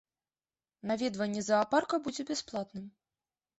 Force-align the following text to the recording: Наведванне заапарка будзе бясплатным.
Наведванне 0.91 1.43
заапарка 1.51 2.01
будзе 2.09 2.27
бясплатным. 2.33 2.85